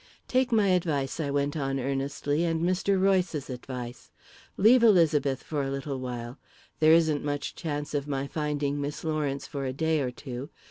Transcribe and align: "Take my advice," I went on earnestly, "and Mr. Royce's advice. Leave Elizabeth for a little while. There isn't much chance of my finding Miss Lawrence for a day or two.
"Take 0.27 0.51
my 0.51 0.69
advice," 0.69 1.19
I 1.19 1.29
went 1.29 1.55
on 1.55 1.79
earnestly, 1.79 2.43
"and 2.43 2.63
Mr. 2.63 2.99
Royce's 2.99 3.51
advice. 3.51 4.09
Leave 4.57 4.81
Elizabeth 4.81 5.43
for 5.43 5.61
a 5.61 5.69
little 5.69 5.99
while. 5.99 6.39
There 6.79 6.91
isn't 6.93 7.23
much 7.23 7.53
chance 7.53 7.93
of 7.93 8.07
my 8.07 8.25
finding 8.25 8.81
Miss 8.81 9.03
Lawrence 9.03 9.45
for 9.45 9.63
a 9.63 9.73
day 9.73 9.99
or 10.01 10.09
two. 10.09 10.49